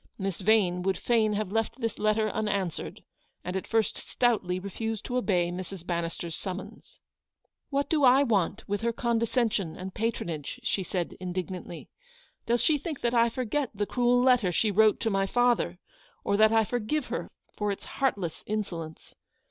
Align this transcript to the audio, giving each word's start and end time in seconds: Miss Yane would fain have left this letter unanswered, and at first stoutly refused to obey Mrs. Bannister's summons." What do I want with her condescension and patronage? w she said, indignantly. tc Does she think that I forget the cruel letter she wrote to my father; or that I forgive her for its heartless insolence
Miss 0.17 0.41
Yane 0.41 0.81
would 0.81 0.97
fain 0.97 1.33
have 1.33 1.51
left 1.51 1.79
this 1.79 1.99
letter 1.99 2.27
unanswered, 2.31 3.03
and 3.43 3.55
at 3.55 3.67
first 3.67 3.99
stoutly 3.99 4.57
refused 4.59 5.05
to 5.05 5.15
obey 5.17 5.51
Mrs. 5.51 5.85
Bannister's 5.85 6.35
summons." 6.35 6.97
What 7.69 7.87
do 7.87 8.03
I 8.03 8.23
want 8.23 8.67
with 8.67 8.81
her 8.81 8.91
condescension 8.93 9.77
and 9.77 9.93
patronage? 9.93 10.55
w 10.55 10.65
she 10.65 10.81
said, 10.81 11.15
indignantly. 11.19 11.81
tc 11.81 12.45
Does 12.47 12.63
she 12.63 12.79
think 12.79 13.01
that 13.01 13.13
I 13.13 13.29
forget 13.29 13.69
the 13.75 13.85
cruel 13.85 14.19
letter 14.19 14.51
she 14.51 14.71
wrote 14.71 14.99
to 15.01 15.11
my 15.11 15.27
father; 15.27 15.77
or 16.23 16.35
that 16.35 16.51
I 16.51 16.63
forgive 16.65 17.05
her 17.13 17.29
for 17.55 17.71
its 17.71 17.85
heartless 17.85 18.43
insolence 18.47 19.13